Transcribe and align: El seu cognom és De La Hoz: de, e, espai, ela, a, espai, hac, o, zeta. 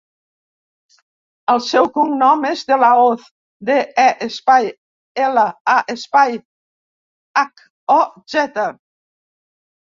El 1.55 1.59
seu 1.65 1.89
cognom 1.97 2.47
és 2.51 2.63
De 2.71 2.77
La 2.83 2.89
Hoz: 3.01 3.27
de, 3.69 3.75
e, 4.05 4.07
espai, 4.29 4.71
ela, 5.27 5.45
a, 5.75 5.77
espai, 5.95 6.41
hac, 7.43 7.63
o, 7.99 8.01
zeta. 8.37 8.67